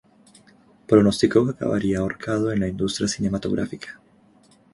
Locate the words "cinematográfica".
3.07-4.01